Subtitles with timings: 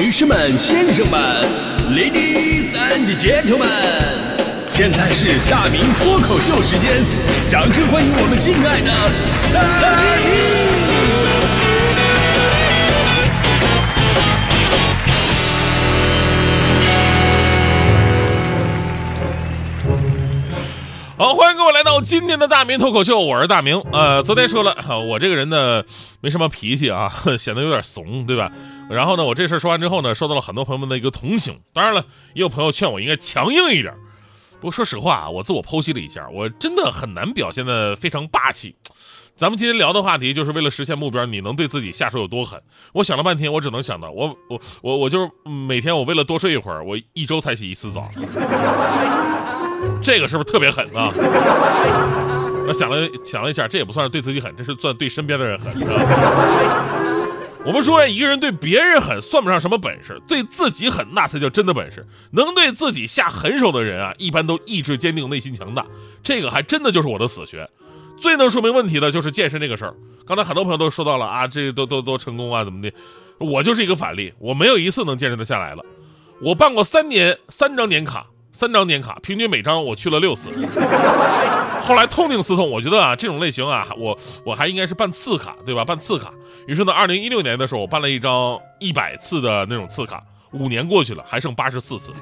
[0.00, 1.20] 女士们、先生们
[1.90, 3.68] ，Ladies and Gentlemen，
[4.66, 7.04] 现在是大明脱口秀时间，
[7.50, 8.90] 掌声欢迎我们敬爱的
[9.52, 9.60] 大
[10.24, 10.89] 明！
[21.20, 23.78] 好，欢迎各位来到今天的大明脱口秀，我是大明。
[23.92, 24.74] 呃，昨天说了，
[25.06, 25.84] 我这个人呢
[26.22, 28.50] 没什么脾气啊， 显得有点怂，对吧？
[28.88, 31.60] 然后呢，我这事说完之后呢，受到了很多朋友们的一个同情。
[31.74, 33.92] 当然了，也有朋友劝我应该强硬一点。
[34.60, 38.74] 不过说实话啊，我自我剖析了一下，我真的很难表现的非常霸气。
[39.36, 42.58] 咱们今天聊的话题就是为了实现目标，你能对自己下手有多狠？
[42.94, 48.00] 我想了半天，我只能想到，我我我我就是每天我为了多睡一会儿，我一周才洗一次澡。
[50.02, 51.10] 这个是不是特别狠啊？
[52.66, 55.72] 我想了想了一下，这也不算是对自己狠，这是算对身边的人狠。
[57.62, 62.06] 我们说，一个人对别人狠算不上什么本事，对自己狠那才叫真的本事。
[62.30, 65.84] 能对自己下狠手的人啊，一般都意志坚定、内心强大。
[66.22, 67.68] 这个还真的就是我的死穴。
[68.18, 69.94] 最能说明问题的就是健身这个事儿。
[70.26, 72.90] 刚才很多朋友都说到了啊，这都都都成功啊，怎么的？
[73.38, 75.84] 我就是一个反例，我没有一次能坚持得下来了。
[76.40, 78.26] 我办过三年三张年卡。
[78.60, 80.50] 三张年卡，平均每张我去了六次。
[81.82, 85.82] 后来痛定思痛，我觉得啊，这种类型啊，我我还应该是办次卡，对吧？
[85.82, 86.30] 办次卡。
[86.66, 90.22] 于是呢，二零一六年的时候，我办了一张一百次的那种次卡。
[90.52, 92.12] 五年过去了，还剩八十四次。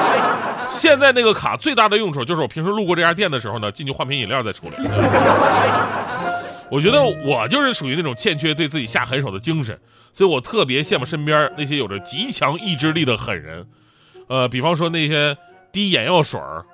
[0.72, 4.72] 现在那个卡最大的用处就是我平时路过这家店的时候呢，进去换瓶饮料再出来。
[6.70, 9.78] 我觉得我就是属于那种欠缺对自己下狠手的精神，
[10.14, 13.66] 所以我特别羡慕身边那些有着极强意志力的狠人。
[14.28, 15.36] 呃，比方说那些
[15.72, 16.64] 滴眼药水儿，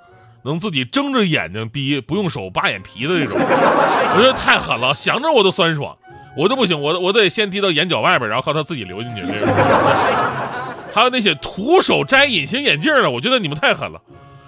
[0.42, 5.96] 能自己睁着眼睛滴，不用手扒眼皮的这种，我觉得太狠了，想着我都酸爽，
[6.36, 9.22] 我都不行，我我得先滴到眼角外边，然后靠它自己流进去。
[9.26, 9.48] 这种。
[10.94, 14.00] 还有那些徒手摘隐形眼镜的，我觉得你们太狠了。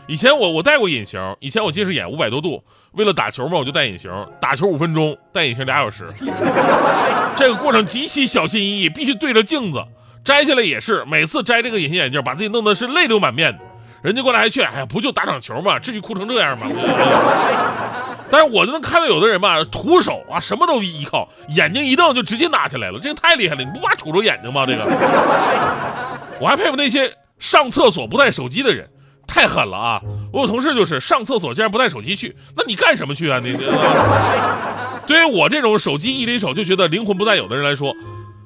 [0.07, 6.07] 以前我我戴过隐形，以前我近视眼五百多度，为了打球嘛，我就戴隐形，打球五分钟，戴隐形俩小时，
[7.37, 9.85] 这个过程极其小心翼翼，必须对着镜子。
[10.25, 13.59] 摘下来也是，每次摘这个隐形眼镜，把自己弄得是泪流满面的。
[14.03, 15.79] 人家过来还劝，哎呀，不就打场球嘛？
[15.79, 16.67] 至于哭成这样吗？
[18.31, 23.65] 但是我就能看到有的人吧，徒手啊，什么都依靠，眼睛一瞪就直接拿起来了，这个太厉害了。
[23.65, 24.67] 你不怕杵着眼睛吗？
[24.67, 24.85] 这个，
[26.39, 28.87] 我还佩服那些上厕所不带手机的人，
[29.27, 30.01] 太狠了啊！
[30.33, 33.41] 我有同事就是上厕所竟然不带手机去，那你干什么去啊？
[33.43, 33.57] 你，
[35.09, 37.95] 对于我这种手机一离手就觉得灵魂不在有的人来说。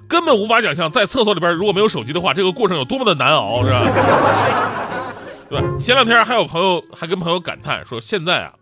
[0.08, 3.80] 根本无法想象，在厕所里边如果没有手机的话，这个过程有多么的难熬，是吧？
[5.56, 5.80] 对？
[5.80, 8.52] 前两天还有朋友还跟朋友感叹说，现在啊，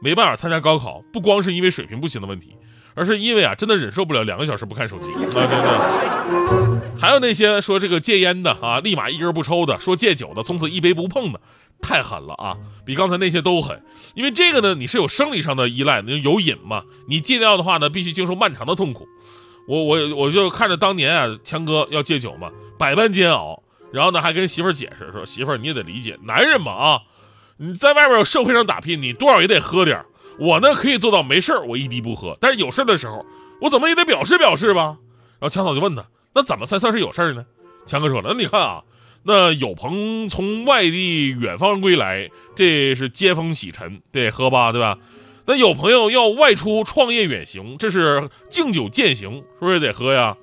[0.00, 2.56] 没办法参加高考，不光是因为水平不行的问题，
[2.94, 5.18] 而是因为啊，真的忍受不了两个小时不看手机啊！
[5.32, 6.98] 对对。
[6.98, 11.40] 还有那些说这个戒烟的啊，立马一根不抽的；说戒酒的，从此一杯不碰的，
[11.82, 12.56] 太狠了啊！
[12.86, 13.82] 比刚才那些都狠。
[14.14, 19.06] 因为这个呢，你是有生理上的依赖，那有瘾嘛，你戒掉的话呢，必须经受漫长的痛苦。
[19.68, 27.00] 我我我就看着当年啊，强哥要戒酒嘛，百般煎熬，然后呢还跟媳妇儿解释说，媳妇儿你也得理解，男人嘛啊，
[27.58, 30.04] 你在外边社会上打拼，你多少也得喝点
[30.38, 33.24] 我呢可以做到没事我一滴不喝，但是有事的时候，
[33.60, 34.98] 我怎么也得表示表示吧。
[35.38, 36.04] 然后强嫂就问他，
[36.34, 37.44] 那怎么才算是有事呢？
[37.86, 38.82] 强哥说了，那你看啊，
[39.22, 44.98] 那有朋从外地远方归来，这是接风洗尘，得喝吧，对吧？
[45.46, 50.36] 那有朋友要外出创业远行，这是敬酒践行，是不是得喝呀？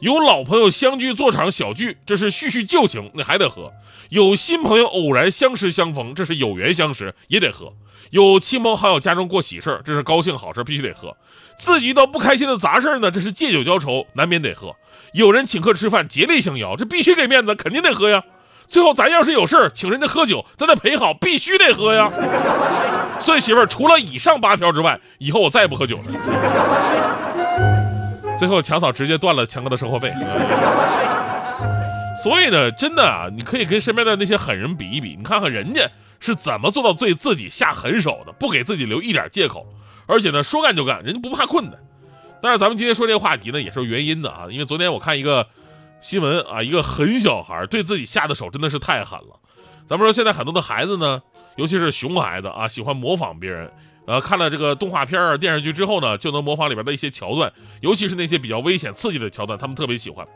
[0.00, 3.72] 有老朋友相聚做场小聚，这是叙叙旧情，那还得喝。
[4.10, 7.72] 有新朋友偶然相识相逢，这是有缘相识，也得喝。
[8.10, 11.16] 有亲朋好友家中过喜事儿这是高兴好事，必须得喝。
[11.58, 14.76] 自己遇到不开心的杂事儿呢，这是借酒浇愁，难免得喝。
[15.14, 18.22] 有人请客吃饭，竭力相邀，这必须给面子，肯定得喝呀。
[18.68, 22.10] 最后咱要是有事儿请人家喝酒，咱得陪好，必须得喝呀。
[23.20, 26.02] 所以媳妇儿，除了以上八条之外，以后我再也不喝酒了。
[28.38, 30.10] 最后强嫂直接断了强哥的生活费。
[32.22, 35.88] 所以呢，真的啊，你可以跟身边的那些狠人比一比，你看看人家
[36.18, 39.66] 是怎么做到对自己下狠手的，不给自己留一点借口，
[40.06, 41.74] 而且呢，说干就干，人家不怕困难。
[42.40, 45.46] 但是咱们今天说这个话题呢，也是有原因的啊，因为昨天我看一个
[46.00, 49.38] 新闻啊，一个狠小孩对自己下的手真的是太狠了。
[49.88, 51.22] 咱们说现在很多的孩子呢。
[51.56, 53.72] 尤其是熊孩子啊，喜欢模仿别人，
[54.06, 60.26] 呃，看了这个动画片儿、电视剧之后呢，就能模仿里边的一些桥段，尤其是那些比较危险、刺激的桥段，他们特别喜欢。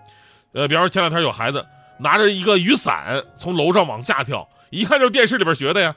[0.52, 1.64] 呃，比方说前两天有孩子
[2.00, 5.94] 拿着一个雨伞从楼上往下跳，一看就是电视里边学的呀。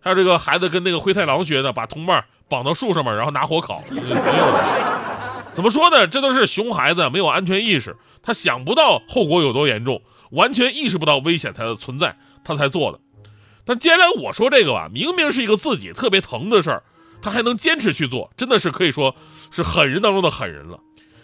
[0.00, 3.76] 还有这个孩子跟那个灰太狼学的，把同伴绑到树上面，然后拿火烤。
[5.52, 6.06] 怎么说呢？
[6.06, 10.00] 这都是熊孩子没有安全意识，他想不到后果有多严重，
[10.30, 12.98] 完全意识不到危险它的存在，他才做的。
[13.66, 16.82] 但既然我说这个吧，明明是一个自己特别疼的事儿，
[17.22, 19.14] 他还能坚持去做，真的是可以说
[19.50, 20.80] 是狠人当中的狠人了。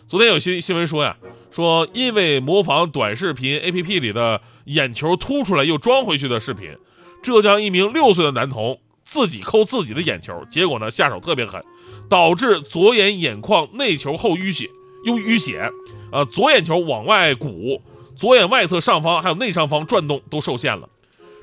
[0.06, 1.16] 昨天有新新闻说呀，
[1.50, 6.76] 说因为模仿短视频 APP 里的眼球凸出来又装回去的视频，
[7.22, 11.64] 浙江一名六岁的男童自己抠自己的眼球，结果呢下手特别狠，
[12.08, 14.70] 导致左眼眼眶内球后淤血，
[15.04, 15.70] 又淤血，
[16.12, 17.82] 呃，左眼球往外鼓，
[18.14, 20.88] 左眼外侧上方还有内上方转动都受限了。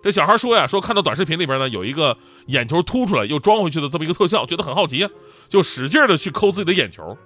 [0.04, 2.18] 这小孩说呀，说看到短视频里边呢有一个
[2.48, 5.08] 眼球凸出来又装回去的这么一个特效，觉得很好奇，
[5.48, 7.18] 就使劲的去抠自己的眼球。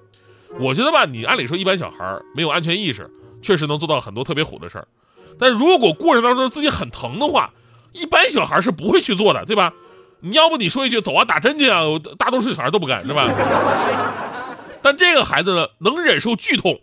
[0.60, 3.10] 我觉得吧，你按理说一般小孩没有安全意识，
[3.42, 4.88] 确实能做到很多特别虎的事儿。
[5.40, 7.52] 但如果过程当中自己很疼的话，
[7.94, 9.74] 一般小孩是不会去做的，对吧？
[10.20, 11.82] 你要不你说一句走啊打针去啊，
[12.20, 13.28] 大多数小孩都不敢，是吧？
[14.84, 16.80] 但这个孩子呢，能忍受剧痛，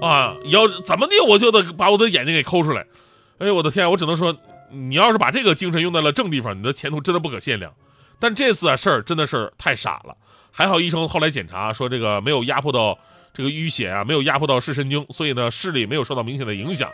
[0.00, 2.86] 啊，要怎么的我就得把我的眼睛给抠出来。
[3.38, 4.36] 哎呦我的天，我只能说。
[4.74, 7.72] 你要是把这个精神用在了正地方，你的前途真的不可限量。
[8.20, 10.16] 但这次啊事儿真的是太傻了，
[10.50, 12.98] 还好医生后来检查说这个没有压迫到
[13.34, 16.90] 这个淤血啊，没有压迫到视神经，所以呢视力没有受到明显的影响。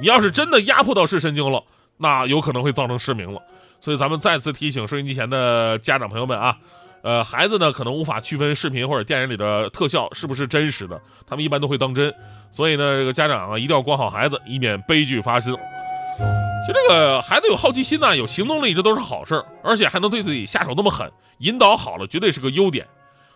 [0.00, 1.62] 你要是真的压迫到视神经了，
[1.98, 3.40] 那有可能会造成失明了。
[3.80, 6.56] 所以咱们再次提醒收音机前的家长朋友们啊，
[7.02, 12.12] 呃孩子呢可能无法区分视频或者电影里的特效是不是真实的，他们一般都会当真。
[12.50, 15.54] 所以呢这个家长啊一定要管好孩子，以免悲剧发生。
[16.66, 22.86] 就这个孩子有好奇心呐，有行动力，这都是好事儿，而且还能对自己下手那么狠，引导好了，绝对是个优点。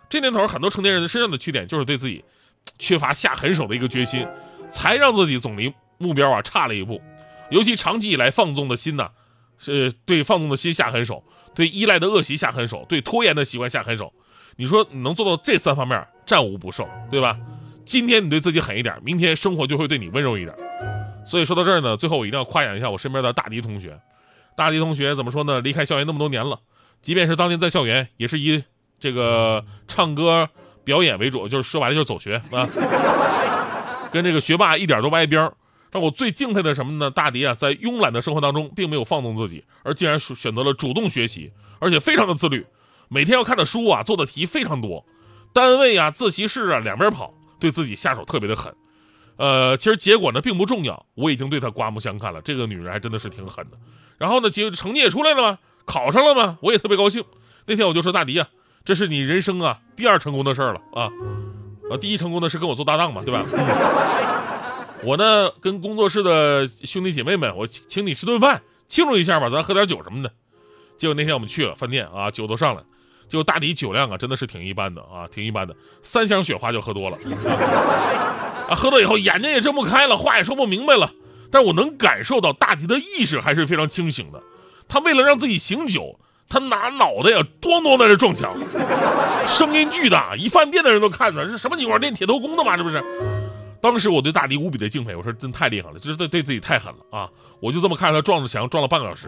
[0.09, 2.25] 这年头，很多成年人身上的缺点，就是对自己
[2.79, 4.27] 缺乏下狠手的一个决心，
[4.71, 7.00] 才让自己总离目标啊差了一步。
[7.50, 9.11] 尤其长期以来放纵的心呐，
[9.59, 11.23] 是对放纵的心下狠手，
[11.55, 14.12] 对依赖的恶习下狠手，对拖延的习惯下狠手。
[14.56, 17.38] 你说你能做到这三方面，战无不胜，对吧？
[17.85, 20.55] 今天你对自己狠一点，明天生活就会对你温柔一点。
[21.25, 24.01] 所以说到这儿呢，最后我一定要夸奖一下我身边的大迪同学。
[24.57, 25.61] 大迪同学怎么说呢？
[25.61, 26.61] 离开校园那么多年了，
[27.03, 28.63] 即便是当年在校园，也是以
[28.99, 30.49] 这个唱歌
[30.85, 32.69] 表演为主，就是说白了就是走学啊，
[34.11, 35.55] 跟这个学霸一点都不挨边儿。
[35.93, 37.11] 让我最敬佩的什么呢？
[37.11, 42.65] 大迪啊，在慵懒的生活当中，并没有放纵自己，而竟然选择了主动学习，而且非常的自律，
[43.09, 45.05] 每天要看的书啊，做的题非常多，
[45.53, 48.73] 单位啊、自习室啊两边跑，对自己下手特别的狠。
[49.41, 52.43] 呃，其实结果呢并不重要，我已经对她刮目相看了。
[52.43, 53.79] 这个女人还真的是挺狠的。
[54.19, 55.59] 然后呢，结成绩也出来了吗？
[55.87, 56.59] 考上了吗？
[56.61, 57.25] 我也特别高兴。
[57.65, 58.47] 那天我就说大迪啊，
[58.85, 61.09] 这是你人生啊第二成功的事儿了啊。
[61.91, 63.43] 呃，第一成功的是跟我做搭档嘛，对吧？
[65.03, 70.31] 我呢跟工作室的兄弟姐妹们，我请你吃顿饭，庆祝一下吧，咱喝点酒什么的。
[70.99, 72.83] 结果那天我们去了饭店啊，酒都上来，
[73.27, 77.17] 结果大迪酒量啊真的是挺一般的啊，挺一般的，三箱雪花就喝多了。
[78.71, 81.11] 啊，喝了以后眼睛也睁不开了，话也说不明白了。
[81.51, 84.41] 但我能感受到大迪的意识还是非常清醒的。
[84.89, 88.55] 他为了让自己醒酒，他拿脑袋呀咣咣在这撞墙，
[89.49, 92.01] 声音巨大，一饭店的人都看着，这什么情况？
[92.01, 92.77] 练铁头功的吗？
[92.77, 93.03] 这不是？
[93.83, 97.29] 当时我对大迪无比的敬佩，我说真太厉害了，就是对对自己太狠了啊！
[97.61, 99.27] 我就这么看着他撞着墙，撞了半个小时。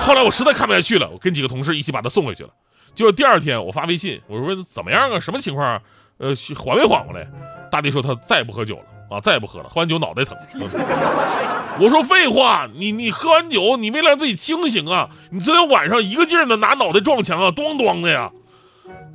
[0.00, 2.50] 后来我实在看不下去了，我跟几个同事一起把他送回去了。
[2.94, 5.20] 结果第二天我发微信，我说怎么样啊？
[5.20, 5.80] 什么情况？
[6.18, 7.28] 呃，缓没缓过来？
[7.76, 8.82] 大迪说他再也不喝酒了
[9.14, 10.34] 啊，再也不喝了，喝完酒脑袋疼。
[11.78, 18.30] 我说废话，你你喝完酒，你为了让自己清醒啊，你昨天晚上一个劲儿的拿脑袋撞墙啊，咣咣的呀。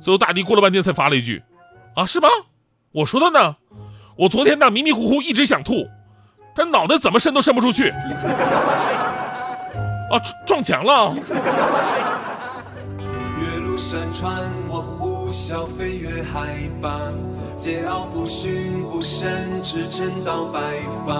[0.00, 1.42] 最后大迪过了半天才发了一句，
[1.96, 2.28] 啊是吗？
[2.92, 3.56] 我说的呢，
[4.16, 5.88] 我昨天呢迷迷糊糊一直想吐，
[6.54, 7.88] 但脑袋怎么伸都伸不出去。
[10.08, 11.12] 啊撞墙了。
[13.40, 14.32] 越路山川，
[14.68, 16.46] 我呼啸飞越海
[16.80, 17.12] 拔。
[17.62, 20.60] 桀骜不驯孤身直撑到白
[21.06, 21.14] 发。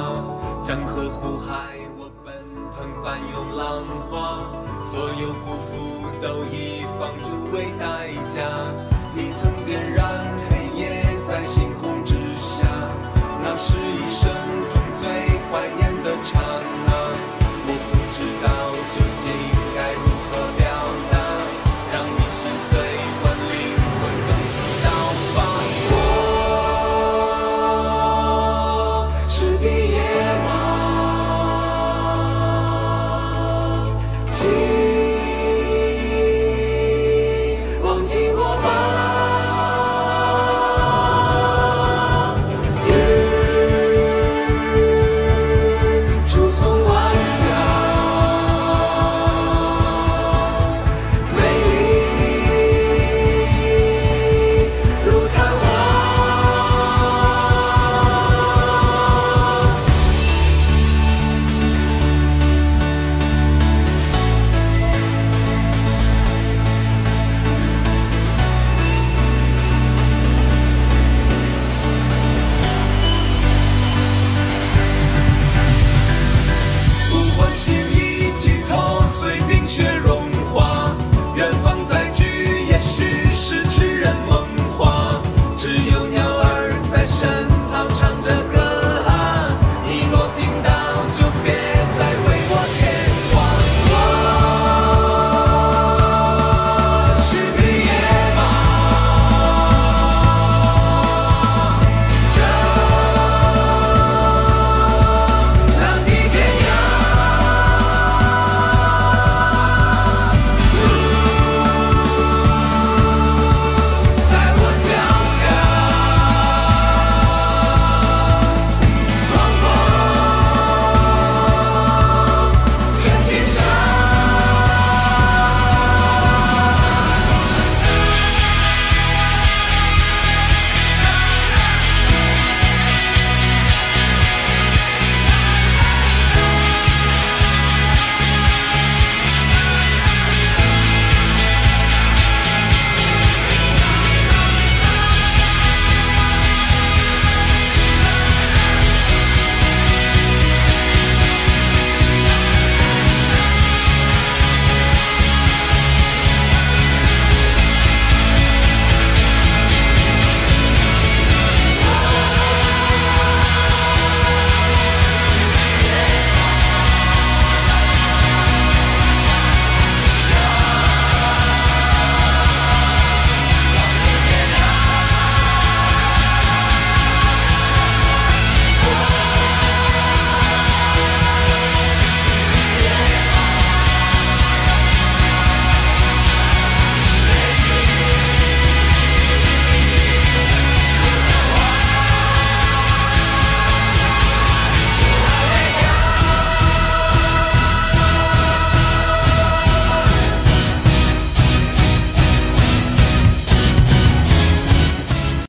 [0.60, 2.34] 江河湖海我奔
[2.74, 4.50] 腾翻涌浪花
[4.82, 8.91] 所有辜负都以放逐为代价